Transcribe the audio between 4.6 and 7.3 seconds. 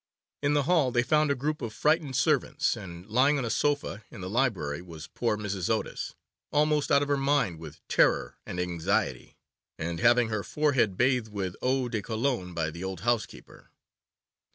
was poor Mrs. Otis, almost out of her